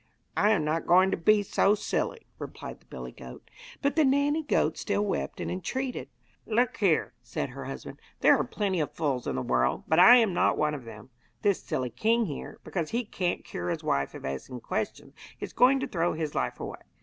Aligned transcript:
'I 0.35 0.49
am 0.49 0.65
not 0.65 0.87
going 0.87 1.11
to 1.11 1.15
be 1.15 1.43
so 1.43 1.75
silly,' 1.75 2.25
replied 2.39 2.79
the 2.79 2.87
billy 2.87 3.11
goat. 3.11 3.47
But 3.83 3.95
the 3.95 4.03
nanny 4.03 4.41
goat 4.41 4.75
still 4.79 5.05
wept 5.05 5.39
and 5.39 5.51
entreated. 5.51 6.09
'Look 6.47 6.77
here,' 6.77 7.13
said 7.21 7.49
her 7.49 7.65
husband, 7.65 7.99
'there 8.19 8.35
are 8.39 8.43
plenty 8.43 8.79
of 8.79 8.91
fools 8.91 9.27
in 9.27 9.35
the 9.35 9.43
world, 9.43 9.83
but 9.87 9.99
I 9.99 10.15
am 10.15 10.33
not 10.33 10.57
one 10.57 10.73
of 10.73 10.85
them. 10.85 11.11
This 11.43 11.61
silly 11.61 11.91
king 11.91 12.25
here, 12.25 12.59
because 12.63 12.89
he 12.89 13.05
can't 13.05 13.45
cure 13.45 13.69
his 13.69 13.83
wife 13.83 14.15
of 14.15 14.25
asking 14.25 14.61
questions, 14.61 15.13
is 15.39 15.53
going 15.53 15.79
to 15.81 15.87
throw 15.87 16.13
his 16.13 16.33
life 16.33 16.59
away. 16.59 16.79